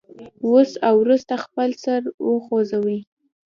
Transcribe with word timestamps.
اوس 0.47 0.71
او 0.87 0.93
وروسته 1.03 1.33
خپل 1.45 1.69
سر 1.83 2.01
وخوځوئ. 2.29 2.99